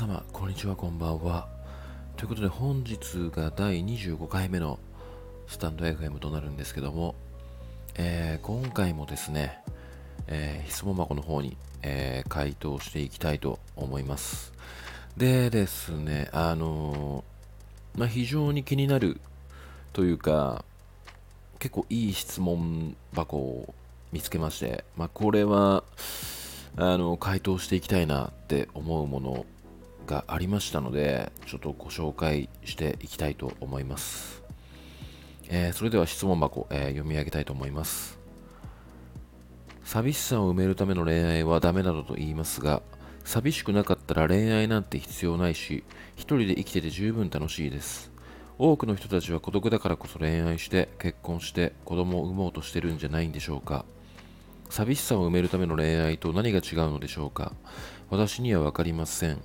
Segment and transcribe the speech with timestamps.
[0.00, 1.46] 様、こんにちは、こんばんは。
[2.16, 2.98] ということで、本日
[3.36, 4.78] が第25回目の
[5.46, 7.14] スタンド FM となるんですけども、
[7.96, 9.58] えー、今回もですね、
[10.26, 14.54] えー、質問箱の方に、えー、回答していきたいと思います。
[15.18, 17.22] でですね、あの
[17.94, 19.20] まあ、非常に気になる
[19.92, 20.64] というか、
[21.58, 23.74] 結構いい質問箱を
[24.12, 25.84] 見つけまして、まあ、これは、
[26.78, 29.44] あの、回答していきたいなって思うもの
[30.10, 34.42] がありましたので、ちょっとご紹介していきたいと思います。
[35.48, 38.18] えー、それでは質問箱、えー、読み上げたいと思います。
[39.84, 42.82] 寂しさを埋めるための恋愛はダメなどと言いますが、
[43.24, 45.84] 寂しくなかったら恋愛なんて必要ないし、
[46.16, 48.10] 一人で生きてて十分楽しいです。
[48.58, 53.84] 多くの人たちは孤独だからこそ恋愛して結婚して子供を産もうとしてるんじゃないんでしょうか。
[54.68, 57.52] 寂しさを埋めるための恋愛と何が違うのでしょうか
[58.08, 59.40] 私には分かりません。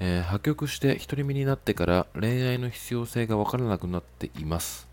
[0.00, 4.88] えー、破局して独り身になってから恋愛の必要性が分からなくなっています。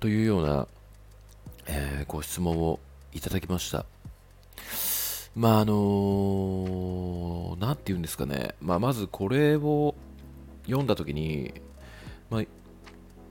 [0.00, 0.68] というような、
[1.66, 2.78] えー、ご質問を
[3.12, 3.86] いただきました。
[5.34, 8.54] まあ、あのー、て言うんですかね。
[8.60, 9.94] まあ、まずこれを
[10.64, 11.52] 読んだときに、
[12.30, 12.42] まあ、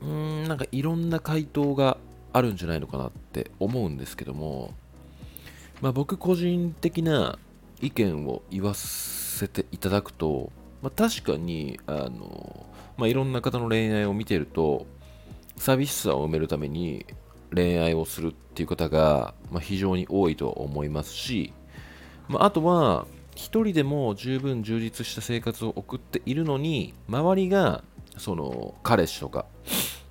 [0.01, 1.97] うん、なんかいろんな回答が
[2.31, 4.73] あるんじゃないのかなって思うんですけども、
[5.81, 7.39] まあ、僕個人的な
[7.81, 12.65] 意見を言わすせていただくと、まあ、確かにあの、
[12.97, 14.87] まあ、いろんな方の恋愛を見てると
[15.57, 17.05] 寂しさを埋めるために
[17.53, 21.53] 恋愛をするっていう方が、まあ、非常に多いと思いますし、
[22.27, 23.05] まあ、あとは
[23.35, 27.83] 一人でも十分充実した生活を送っているのに周りが
[28.17, 29.45] その彼氏とか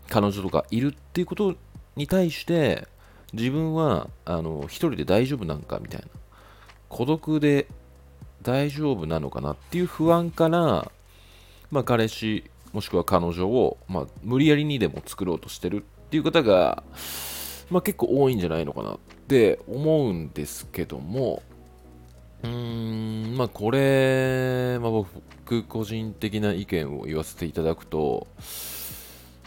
[0.08, 1.56] 彼女とかいるっていうこと
[1.96, 2.86] に対して
[3.32, 6.06] 自分はあの一人で大丈夫なんかみたいな
[6.88, 7.66] 孤独で
[8.44, 10.92] 大丈夫なのかなっていう不安から、
[11.70, 16.82] まあ、彼氏もしくは彼女を、まあ、無理やりにでも作ろうとしてるっていう方が、
[17.70, 21.42] まあ、結構多いんじゃないのかなって思うんですけども
[22.42, 28.26] うーんまあこれ、まあ、僕個人的な意見を言わせていただくと、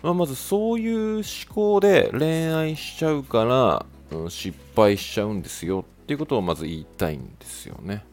[0.02, 8.04] まあ、まずそういう思考で恋愛しちゃうから、うん、失敗しちゃうんですよっていうことをまず言いたいんですよね。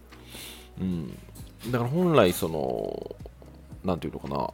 [0.81, 1.09] うん。
[1.71, 3.17] だから本来その、
[3.85, 4.51] なんていうのかな、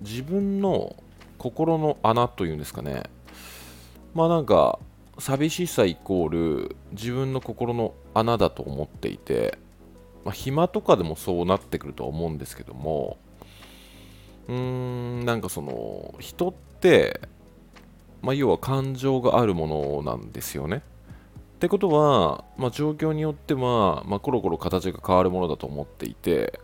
[0.00, 0.96] 自分の
[1.38, 3.04] 心の穴というんですかね。
[4.14, 4.78] まあなんか、
[5.18, 9.58] 寂しさイコール自分の心の穴だと思っていて、
[10.24, 13.18] まあ、暇とかでもそうなってくるとは思うんですけども、
[14.48, 17.20] うーん、なんかその、人って、
[18.22, 20.82] まあ、要は感情があるものなんですよね。
[21.62, 26.58] ってことは、まあ、状況によっては、まあ、コロコロ形が変わるものだと思っていて、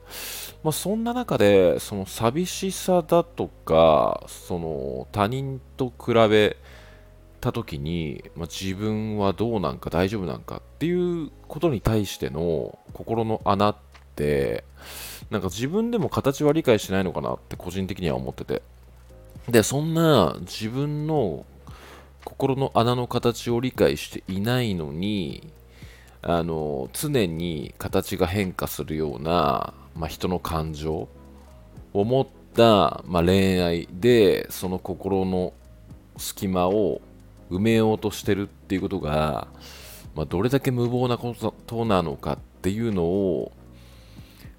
[0.65, 6.57] まあ、そんな中でその寂しさだとかその他人と比べ
[7.41, 13.77] た時に、まあ、自分はどうなんか大丈夫なんかっていうことに対しての心の穴っ
[14.17, 14.65] て
[15.31, 18.63] なんか自分でも形は理解しないのかなって個人的には思ってて。
[19.49, 21.47] でそんな自分の
[22.29, 25.51] 心の穴の形を理解していないのに
[26.21, 31.09] あの常に形が変化するような、まあ、人の感情
[31.95, 35.55] を持った、まあ、恋愛でその心の
[36.19, 37.01] 隙間を
[37.51, 39.49] 埋めようとしてるっていうことが、
[40.15, 41.35] まあ、どれだけ無謀なこ
[41.67, 43.53] となのかっていうのを、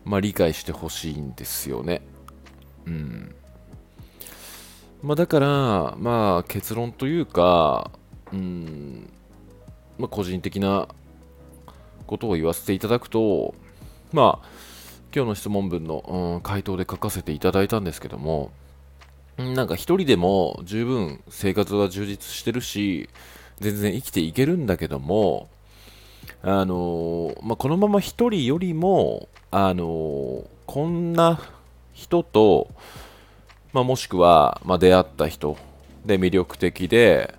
[0.06, 2.02] まあ、理解してほしいんですよね。
[2.88, 3.36] うん。
[5.02, 7.90] まあ、だから、まあ、結論というか、
[8.34, 9.10] うん、
[9.98, 10.88] まあ、個人的な
[12.06, 13.56] ことを言わせていただくと、
[14.12, 14.48] まあ、
[15.16, 16.04] 今日の質問文の、
[16.36, 18.52] うん、回答で書かせていただいたんですけども、
[19.38, 23.10] なんか一人でも十分生活は充実してるし、
[23.60, 25.50] 全然生きていけるんだけども、
[26.42, 31.40] あのまあ、このまま一人よりも、あのこんな
[31.94, 32.68] 人と、
[33.74, 35.58] まあ、もしくは、まあ、出会った人
[36.06, 37.36] で魅力的で、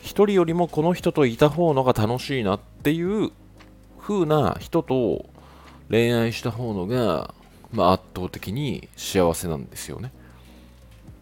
[0.00, 3.30] 一人よりもこの人といた方のが楽しいなっていう
[4.00, 5.26] 風な人と
[5.90, 7.34] 恋愛した方のが、
[7.70, 10.12] まあ、圧倒的に幸せなんですよね。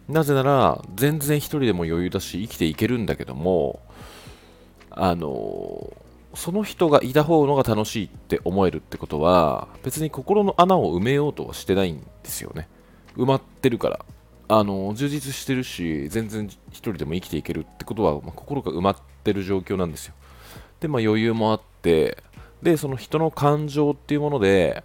[0.07, 3.79] なぜなら、全然一人でも余裕だし、生きていけるんだけども、
[4.89, 5.93] あの
[6.33, 12.67] その人がいた方のが楽しいって思えるってことは、別に心の穴を埋めようとはしてないんですよね。
[13.17, 14.05] 埋まってるから。
[14.53, 20.13] あの充実してるし全然一人でも生きていけるってことは、まあ、心が埋まってる状況なんですよ。
[20.81, 22.17] で、まあ、余裕もあって
[22.61, 24.83] でその人の感情っていうもので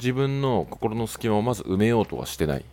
[0.00, 2.64] 自分の心の隙間をまず埋めようとはしてない、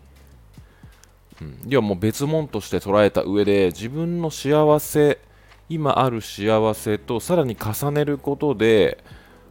[1.42, 5.20] うん、要はもう別物として捉えた上で自分の幸せ
[5.70, 9.04] 今ある幸せとさらに重ねることで、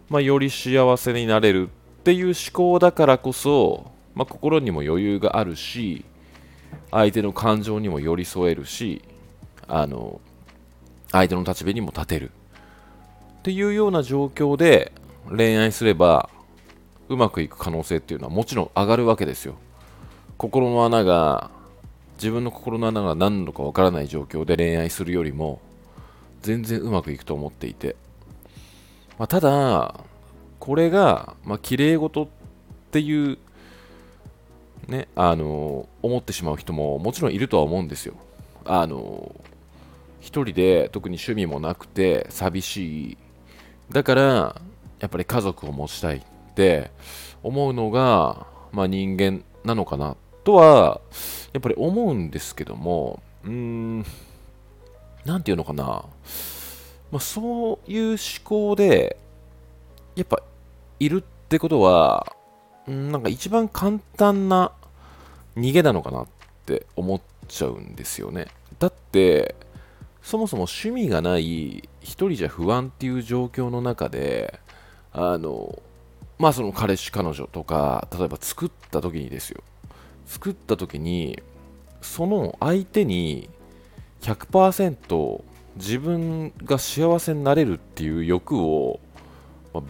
[0.08, 6.04] まあ、より幸せになれるっていう思考だからこそ、まあ、心にも余裕があるし
[6.94, 9.02] 相手の感情にも寄り添えるし
[9.66, 10.20] あの
[11.10, 12.30] 相手の立場にも立てる。
[13.40, 14.92] っていうような状況で
[15.28, 16.30] 恋愛すれば
[17.08, 19.56] うまくいく可能性っていうのはもちろん上がるわけですよ。
[20.38, 21.50] 心の穴が
[22.14, 25.60] 自分の心の穴が何なのかわからない状況で恋愛するよりも
[26.42, 27.96] 全然うまくいくと思っていて、
[29.18, 30.00] まあ、ただ
[30.58, 32.28] これが、まあ、綺麗事っ
[32.92, 33.38] ていう
[34.88, 38.14] ねあの思ってしまう人ももちろんいるとは思うんですよ。
[38.64, 39.34] あの
[40.20, 43.16] 一人で特に趣味もなくて寂しい。
[43.90, 44.60] だから
[45.00, 46.22] やっぱり家族を持ちたいっ
[46.54, 46.90] て
[47.42, 51.00] 思うのが、まあ、人間なのかなとは
[51.52, 54.04] やっぱり思うんですけどもうーん
[55.24, 56.06] 何て言うのかな、ま
[57.18, 59.18] あ、そういう思考で
[60.16, 60.42] やっぱ
[61.00, 62.34] いるってことは
[62.86, 64.72] なんか一番簡単な
[65.56, 66.26] 逃げなのかなっ
[66.66, 68.48] て思っちゃうんですよね。
[68.78, 69.54] だって
[70.22, 74.58] そもそも趣味がない一人じゃ不安っていう状況の中で
[75.12, 75.82] あの
[76.38, 79.62] まあその彼氏彼女とか例えば作った時にですよ。
[80.26, 81.42] 作った時に
[82.00, 83.48] その相手に
[84.20, 85.42] 100%
[85.76, 89.00] 自分が幸せになれるっていう欲を、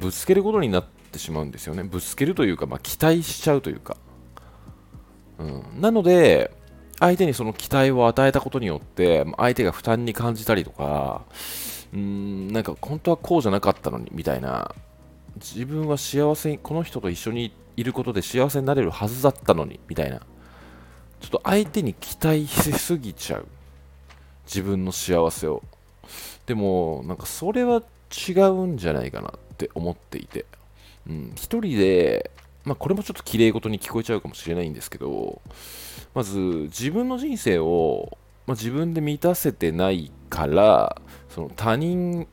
[0.00, 0.84] ぶつけることになっ
[1.14, 1.82] てしまうんですよね。
[1.82, 3.96] ぶつけるというか、まあ、期待しちゃうというか、
[5.38, 6.50] うん、なので
[6.98, 11.24] 相手にその期待を与えたことによって相手が負担に感じたりとか
[11.92, 14.74] うーんなんか本当はこうじゃなかったのにみたいな。
[15.36, 20.20] 自分は幸せにこの人と一緒にいることで幸せになれるはずだったのにみたいな。
[21.20, 23.46] ちょっと相手に期待しすぎちゃう。
[24.46, 25.62] 自分の幸せを。
[26.46, 27.82] でもなんかそれは
[28.28, 30.46] 違うんじゃないかなって思っていて、
[31.08, 32.30] うん、一人で
[32.64, 35.42] まあこれもちょっと綺麗事に聞こえちゃうかもしれないんですけど
[36.14, 38.16] まず自分の人生を、
[38.46, 42.26] まあ、自分で満たせてないからその他人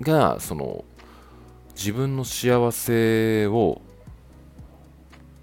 [0.00, 0.84] がその
[1.74, 3.80] 自分の幸せを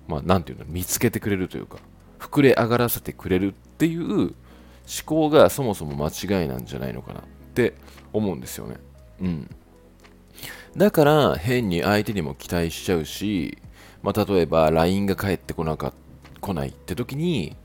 [0.08, 1.78] まあ何て言うの見つけてくれるというか
[2.20, 4.34] 膨れ上がらせてくれるっていう思
[5.06, 7.24] 考がそもそも間違いなんじゃないのかなっ
[7.54, 7.74] て
[8.14, 8.78] 思うんですよね。
[9.22, 9.50] うん。
[10.76, 13.58] だから変に相手にも期待しちゃうし、
[14.04, 15.94] まあ、例えば LINE が返ってこなか
[16.40, 17.56] 来ないって時に、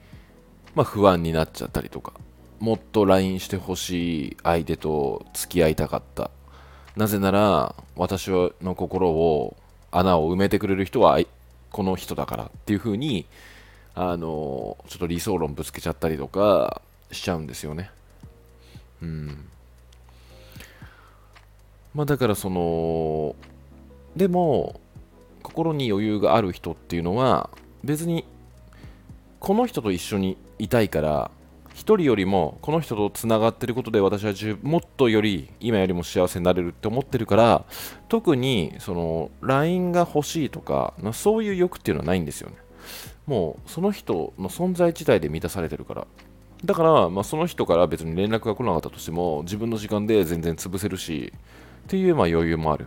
[0.74, 2.12] まあ、不安になっちゃったりとか
[2.58, 6.30] もっと LINE してほしい相手と付き合いたかった。
[6.96, 9.54] なぜなら私の心を
[9.90, 11.20] 穴を埋めてくれる人は
[11.70, 13.26] この人だからっていう風に
[13.94, 16.80] あのちょっと理想論ぶつけちゃったりとか
[17.12, 17.90] しちゃうんですよね。
[19.02, 19.48] うん。
[21.96, 23.34] まあだからその
[24.16, 24.80] でも
[25.42, 27.48] 心に余裕がある人っていうのは
[27.82, 28.26] 別に
[29.40, 31.30] この人と一緒にいたいから
[31.70, 37.64] 1人よりもこの人とつながってることで私はもっとより今よりも幸せになれるって思ってるから
[38.08, 42.56] 特にその LINE が欲しいとかそういう欲っていうのはないんですよね。
[43.26, 46.06] もうその人の存在自体で満たされてるから。
[46.64, 51.32] だから、まあ、その人から別に連絡が来なかったとしても自分の時間で全然潰せるし
[51.86, 52.86] っていうまあ余裕もある。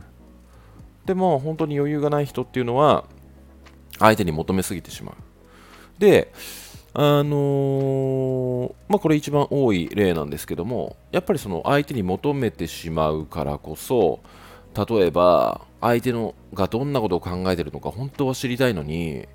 [1.06, 3.06] でも本当に余裕がない人っていうのは
[3.98, 5.15] 相手に求めすぎてしまう。
[6.00, 6.32] で、
[6.94, 14.20] あのー、まあ、これ一番多い例なんですけども、やっぱりその相手に求めてしまうからこそ、
[14.75, 19.27] 例えば相手のがどんなことを考えてるのか本当は知りたいのに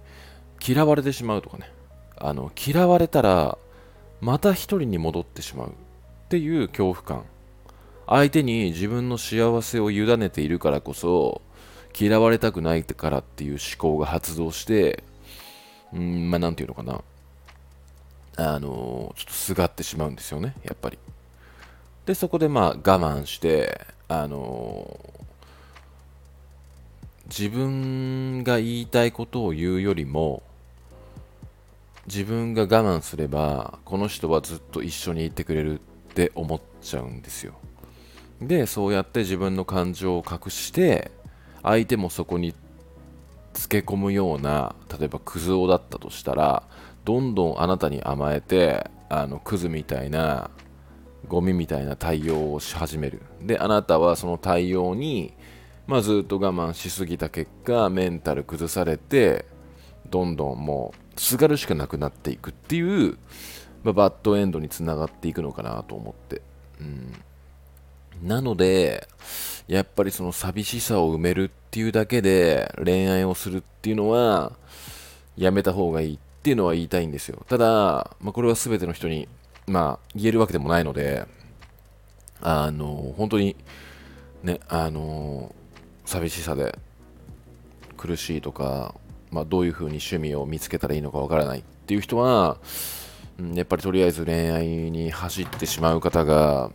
[0.67, 1.71] 嫌われてしまうとかね。
[2.17, 3.59] あの嫌われたら
[4.21, 5.73] また一人に戻ってしまうっ
[6.29, 7.25] ていう恐怖感。
[8.07, 11.43] 相手に自分の幸せを委ねているからこそ
[11.99, 15.05] 嫌われたくないからっていう思考が発動して
[15.95, 17.01] うん、まあ、なんていうのかな。
[18.37, 20.99] あのちょっとすがってしまうんですよね、やっぱり。
[22.05, 24.99] で、そこでまあ我慢して、あの
[27.27, 30.43] 自分が言いたいことを言うよりも、
[32.07, 35.83] 自分が我慢すれば、この人はずっと一緒にいてくれるっ
[36.15, 37.55] て思っちゃうんですよ。
[38.41, 41.11] で、そうやって自分の感情を隠して、
[41.63, 42.55] 相手もそこに
[43.53, 46.65] つけ込むような例えばクズ男だったとしたら
[47.05, 50.51] どんどんあなたに甘えてあのクズみたいな
[51.29, 53.23] ゴミみたいな対応をし始める。
[53.41, 55.33] であなたはその対応に
[55.87, 59.45] まあ、ずっと我慢しすぎた結果メンタル崩されて
[60.09, 63.19] どんどんもうすがるしかなくなっていくっていう、
[63.83, 66.41] まあ、バッドエンドにつながっていくのかなと思って、
[66.81, 67.13] うん、
[68.23, 69.09] なので
[69.67, 74.53] やっぱりその寂しさを埋めるっていうだけで恋愛をするっていうのは
[75.37, 77.45] やめた方がいいっていうのは言いたいんですよ。
[77.49, 77.67] ただ、
[78.21, 79.29] まあ、これは全ての人に、
[79.67, 81.27] まあ、言えるわけでもないので
[82.41, 83.57] あの本当に
[84.43, 85.55] ねあの
[86.05, 86.79] 寂しさで
[87.97, 88.95] 苦しいとか、
[89.31, 92.59] まあ、どういうふうに趣味を見つけたらいいのかわからないっていう人は、
[93.55, 96.71] やっぱりとりあえず恋愛に走ってしまう方が、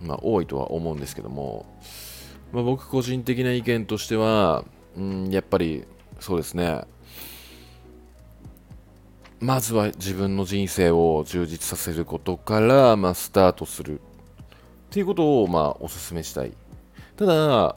[0.00, 1.66] まあ、多いとは思うんですけども、
[2.52, 4.64] まあ、僕個人的な意見としては、
[4.96, 5.84] うん、やっぱり
[6.20, 6.82] そうですね。
[9.40, 14.00] まずは自分の人生を充実させることから、まあ、スタートする。
[14.00, 14.00] っ
[14.90, 16.52] ていうことを、まあ、お勧めしたい。
[17.16, 17.76] ただ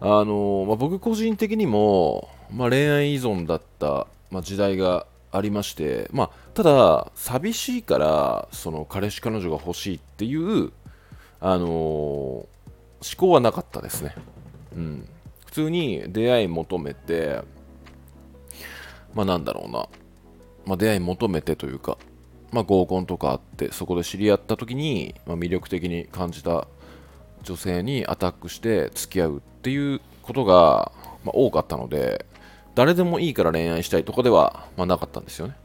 [0.00, 10.72] あのまあ、僕個人的にも、まあ、恋愛依存だった、まあ、時代がありまして、まあ、ただ寂しいからその彼氏彼女が欲しいっていう、
[11.40, 12.46] あのー、思
[13.16, 14.14] 考はなかったですね、
[14.74, 15.08] うん、
[15.46, 17.42] 普通に出会い求めて
[19.14, 19.88] まあなんだろうな、
[20.66, 21.98] まあ、出会い求めてというか、
[22.52, 26.68] まあ、合コンとかあってそこで知り合った時に、まあ、魅力的に感じた
[27.42, 30.92] 女性にアタックして付き合うっていうことが、
[31.24, 32.26] まあ、多かったので
[32.74, 35.56] 誰でもいいから恋愛したいとかでは、まあ、なかったんですよね、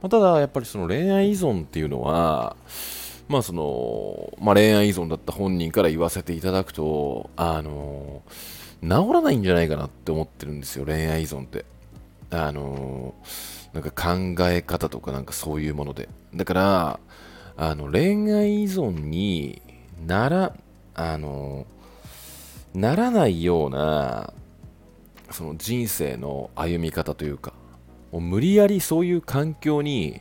[0.00, 2.56] まあ、ただやっぱりその恋愛依存っていうのは
[3.28, 8.22] まあその、まあ、恋愛依存だった本人から言わせていただくとあの
[8.82, 11.64] 治らないんじゃないかなって思ってるんですよ恋愛依存って。
[12.30, 13.14] あの
[13.74, 16.08] なんか考え方とかなんかそういうもので。
[16.34, 17.00] だから
[17.56, 19.62] あの恋愛依存に
[20.06, 20.54] なら
[20.94, 21.66] あの
[22.74, 24.32] ならないような
[25.30, 27.52] その人生の歩み方というか
[28.10, 30.20] もう無理やりそういう環境に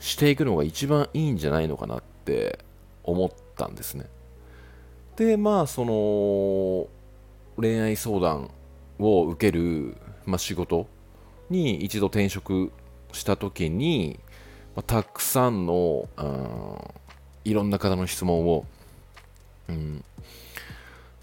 [0.00, 2.58] していくのが一番いいんじゃないのかなっって
[3.04, 4.06] 思ったんですね。
[5.16, 6.88] でまあその
[7.56, 8.50] 恋愛相談
[8.98, 10.86] を受ける、まあ、仕事
[11.50, 12.72] に一度転職
[13.12, 14.18] した時に、
[14.74, 16.78] まあ、たくさんの、うん、
[17.44, 18.64] いろんな方の質問を
[19.68, 20.04] うん、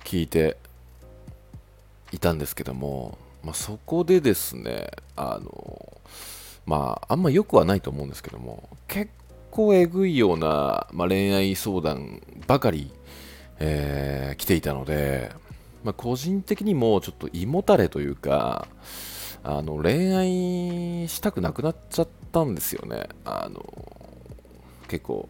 [0.03, 0.57] 聞いて
[2.11, 5.97] いたんですけども、まあ、そこでですねあの
[6.65, 9.11] まああんま良くはないと思うんですけども結
[9.51, 12.91] 構えぐいような、まあ、恋愛相談ばかり、
[13.59, 15.31] えー、来ていたので、
[15.83, 18.67] まあ、個人的にもちょっと胃もたれというか
[19.43, 23.07] あの恋愛したくなくなっちゃったんですよね。
[23.23, 23.63] あの
[24.87, 25.29] 結構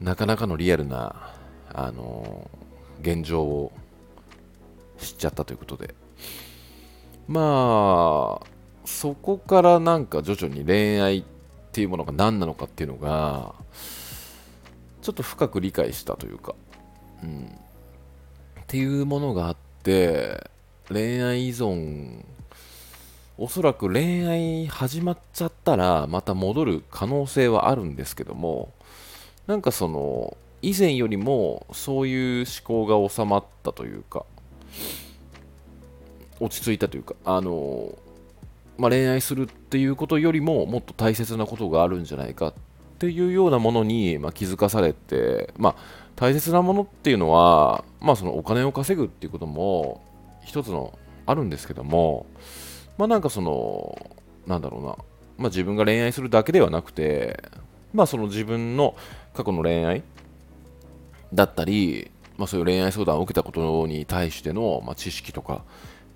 [0.00, 1.34] なかなかのリアルな
[1.72, 2.50] あの
[3.00, 3.72] 現状を
[4.98, 5.94] 知っちゃったということで。
[7.28, 8.46] まあ
[8.84, 11.35] そこからなんか徐々に恋愛って
[11.76, 13.54] ていうものが何なのかっていうのが
[15.02, 16.54] ちょっと深く理解したというか、
[17.22, 17.44] うん、
[18.62, 20.48] っていうものがあって
[20.88, 22.24] 恋愛依存
[23.36, 28.72] おそらく恋愛始まっちゃったらまた戻る可能性はあるんですけども
[29.46, 34.24] なんかその以前よりもそういう思考が収まったというか
[36.40, 37.98] 落ち着いたというかあの、
[38.78, 42.54] まあ、恋愛するっていうことよりももっと大切なことがあるんじゃないかっ
[42.98, 45.76] ていうようなものに、まあ、気づかされて、まあ、
[46.16, 50.02] 大切なものっていうのは、まあ、そのお金を稼ぐっていうことも
[50.44, 52.26] 一つのあるんですけども、
[52.98, 54.16] まあ、なんかその
[54.46, 54.88] なんだろうな、
[55.38, 57.42] まあ、自分が恋愛するだけではなくて、
[57.92, 58.96] まあ、その自分の
[59.34, 60.02] 過去の恋愛
[61.34, 65.64] だったり、まあ、そういう恋愛相談を受けたことに対しての、まあ、知識とか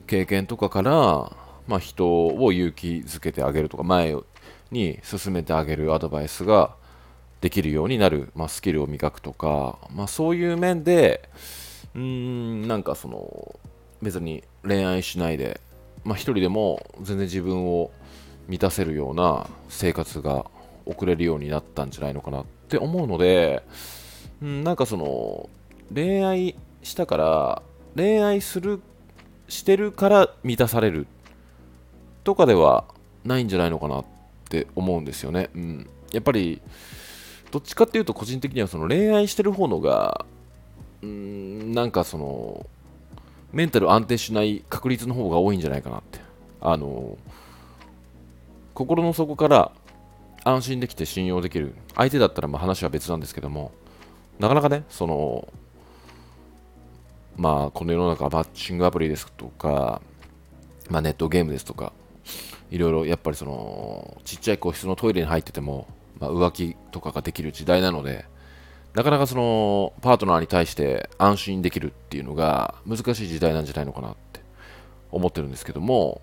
[0.07, 1.33] 経験とかから、
[1.71, 4.17] まあ、人を勇気づけてあげるとか前
[4.73, 6.75] に進めてあげるアドバイスが
[7.41, 11.29] できるようになる、まあ、スキルを磨くとか、まあ、そういう面で
[11.95, 13.55] うーんなんかその
[14.03, 15.61] 別に恋愛しないで、
[16.03, 17.93] まあ、一人でも全然自分を
[18.49, 20.47] 満たせるような生活が
[20.87, 23.63] 送れるようになったんじゃないのかなって思うので、
[24.43, 25.49] うん、なんかその
[25.95, 27.63] 恋愛したから
[27.95, 28.83] 恋愛する
[29.49, 31.07] してるから満たされる
[32.25, 32.85] とかでは
[33.25, 34.05] ないんじゃないのかなっ
[34.49, 35.51] て思うんですよね。
[35.55, 36.61] うん、やっぱり
[37.51, 40.25] どっちかっていうと個人的にはその恋愛してる方のが
[41.03, 42.67] うんなんかその
[43.53, 46.21] メンタル安定しない確率の方が多いんじゃないかなって。
[46.61, 47.17] あの
[48.75, 49.73] 心の底から
[50.45, 51.75] 安心できて信用できる。
[51.95, 53.73] 相手だったらまあ話は別なんですけども
[54.41, 55.47] なかなかね、その、
[57.37, 60.01] まあ、この世の中はマッチングアプリですとか、
[60.89, 61.93] まあ、ネットゲームですとか、
[62.71, 68.25] いろいろやっぱりその、ちっちゃい個室のトイレに入ってても、まあ、浮気とかができる時代なので、
[68.95, 74.41] なかなかその、パートナーに対して安心できるっていうのが難しい時代なんじゃないのかなって
[75.11, 76.21] 思ってるんですけども、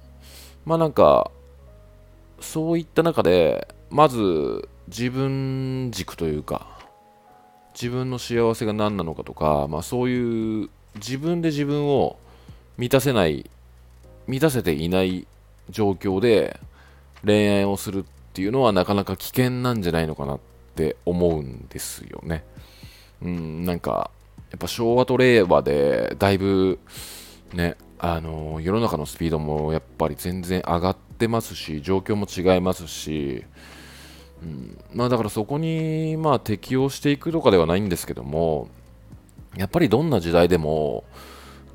[0.65, 1.31] まあなんか、
[2.39, 6.77] そういった中で、まず自分軸というか、
[7.73, 12.17] 自分の幸せが何なのかとか、まあそういう自分で自分を
[12.77, 13.49] 満たせない、
[14.27, 15.27] 満たせていない
[15.69, 16.59] 状況で
[17.25, 20.39] 恋愛をするっていうのはなかなか危険なんじゃないのかなっ
[20.75, 22.43] て思うんですよね。
[23.21, 24.11] うん、なんか、
[24.51, 26.79] やっぱ昭和と令和でだいぶ
[27.53, 33.43] ね、あの世の中のスピードもやっぱり全然上がってますし、状況も違いますし、
[34.43, 38.69] うん、まあだからそこにまあ適応していくとかではないんですけども、
[39.55, 41.03] やっぱりどんな時代でも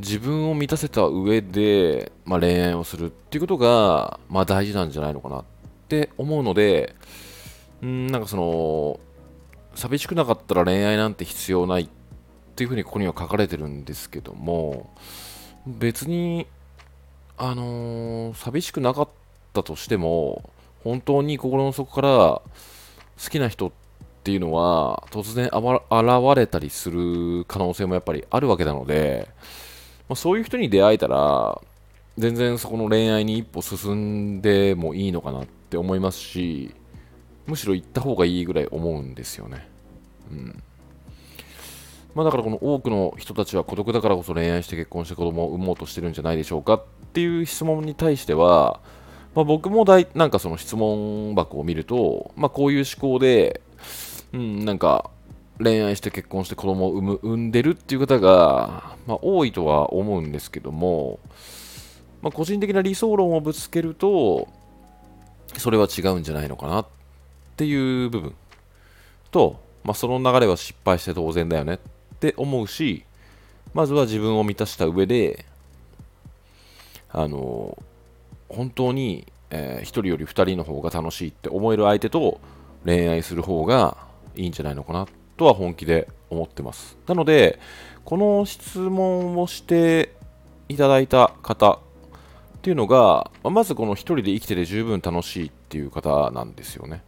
[0.03, 5.45] 自分を満たせた上で、まあ、恋愛をするっていうことが、まあ、大事なんじゃないのかなっ
[5.89, 6.97] て思うので、
[7.83, 9.01] うん、なんかその、
[9.77, 11.89] 寂しくなかったら恋愛なんて必要ないっ
[12.57, 14.91] ていうふうにここには書かれてるんですけども、
[15.69, 16.49] 別に、
[17.39, 19.09] あのー、寂しくなかっ
[19.53, 20.51] たとしても、
[20.83, 22.43] 本当に心の底から好
[23.31, 23.73] きな人っ
[24.25, 29.29] ていうのは突然現れたりする可能性もやっぱりあるわけなので、
[30.13, 31.59] まあ、そういう人に出会えたら
[32.19, 36.75] 全然そこの恋愛に一歩進んでもいいのかなって思いますし
[37.47, 39.67] むしろ行った方がいいぐらい思うんですよね。
[40.31, 40.63] うん
[42.15, 48.81] まあ、だからこの多くの人たちは孤独だからこそ恋愛して結婚して子供を産もうとしてるんじゃないでしょうかっていう質問に対しては、
[49.35, 53.63] まあ、僕もだいなんかその質問箱を見ると、まあ、こういう思考で
[54.33, 55.11] うん、なんか、
[55.59, 61.21] 恋愛して結婚して子供を産む産んでるっていう方が、まあ、多いとは思うんですけども、
[62.23, 64.49] まあ、個人的な理想論をぶつけると、
[65.59, 66.87] それは違うんじゃないのかなっ
[67.57, 68.35] ていう部分
[69.31, 71.79] と、まあ、その流れは失敗して当然だよねっ
[72.19, 73.05] て思うし、
[73.75, 75.45] まずは自分を満たした上で、
[77.11, 77.77] あの、
[78.49, 82.41] 本当に、えー、1人より2人の方が楽しいって思える相手と
[82.85, 83.97] 恋愛する方が
[84.35, 85.07] いいんじゃないのかな
[85.43, 86.97] とは本気で思ってます。
[87.09, 87.59] なので、
[88.05, 90.15] この質問をして
[90.69, 91.79] いただいた方っ
[92.63, 97.03] ていうのが、まずこの1人で生きてて十分楽しいっていう方なんですよね。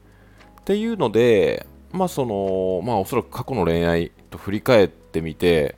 [0.60, 5.76] っていうので、まあその、まあおそらく過去の恋愛と振り返ってみて、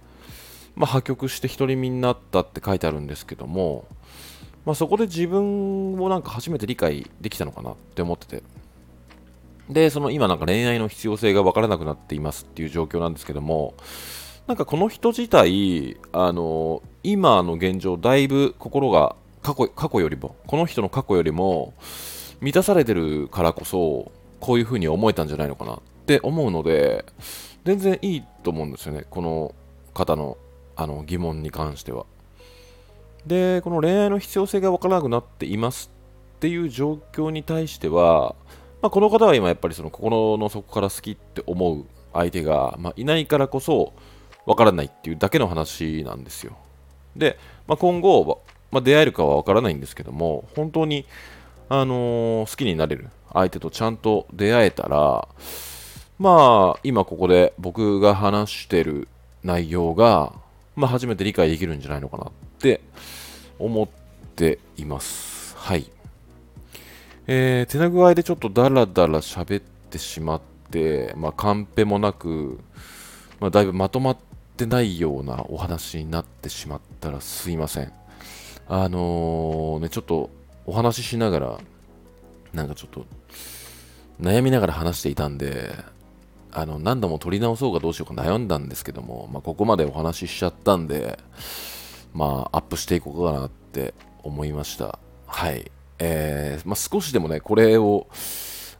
[0.76, 3.84] まあ破局して独り身になったって書いてあるんですけども、
[4.64, 8.42] まあそこで自分をなんか初めて理解できたのかなって思ってて、
[9.68, 13.74] で、その今なんか恋愛の必要性が分からなくなっていますっていう状況なんですけども、
[14.46, 21.74] なんかこの人自体、あの、今の現状、だいぶ心が過去過去よりも、この人の過去よりも
[22.40, 27.04] 満たされてるからこそ、こういう風に思えたんじゃないのかなって思うので、
[27.64, 29.54] 全然いいと思うんですよね、この
[29.94, 30.38] 方の
[30.76, 32.06] あの疑問に関しては。
[33.26, 35.90] で、この恋愛の必要性が分からなくなっています
[36.36, 38.36] っていう状況に対しては、
[38.82, 43.92] まあ、この方は今やっぱりその心の底から好きって思う相手が、まあ、いないからこそ
[44.46, 46.56] わからないっていうだけの話なんですよ。
[47.16, 51.04] で、まあ、今後、まあ、出会えるかはわからないんですけども、本当に、
[51.68, 55.28] あのー、好きになれる相手とちゃんと出会えたら、
[56.18, 59.08] まあ、今ここで僕が話してる
[59.42, 60.32] 内容が、
[60.76, 62.80] まあ、初めて理解できるんじゃないのかなって
[63.58, 63.88] 思っ
[64.34, 65.56] ています。
[65.56, 65.90] はい。
[67.28, 72.60] えー、手な具合でちょっとダラダラ喋ってしまって、まあ、カンペもなく、
[73.40, 74.16] まあ、だいぶまとまっ
[74.56, 77.92] てないようなお話になってしまったらすいません。
[78.68, 80.30] あのー、ね、ちょっと
[80.66, 81.58] お話ししながら、
[82.52, 83.06] なんかちょっと
[84.20, 85.74] 悩みながら話していたんで、
[86.52, 91.18] あの何度も撮り直そうかどうしようか悩んだんですけども、まあ、ここまでお話ししちゃったんで、
[92.14, 94.98] まあ、アップしていこうかなって思いました。
[95.26, 95.70] はい。
[95.98, 98.06] えー、まあ、少しでもね、これを、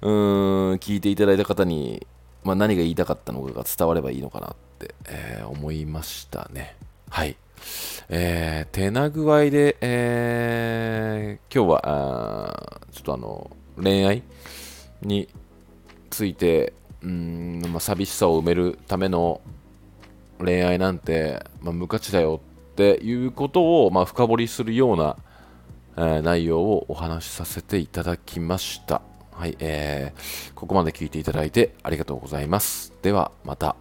[0.02, 2.07] うーん、聞いていただいた方に、
[2.44, 6.76] まあ、何が言いたかったのかが伝わればいいのかなって、えー、思いましたね。
[7.11, 7.37] はい。
[8.09, 13.50] えー、手な具合で、えー、今日は、あちょっとあの、
[13.83, 14.22] 恋愛
[15.02, 15.29] に
[16.11, 19.40] ついて、うん、まあ、寂しさを埋めるための
[20.38, 22.40] 恋愛なんて、まあ、無価値だよ
[22.72, 25.16] っていうことを、まあ、深掘りするような、
[25.96, 29.02] え内容をお話しさせていただきました。
[29.32, 32.92] はい、えー、ここまで聞いていただいてありがとうございます。
[33.02, 33.76] ではまた。